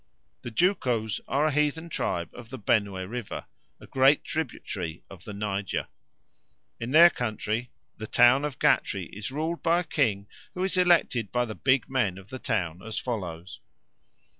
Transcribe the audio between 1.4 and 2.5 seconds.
a heathen tribe of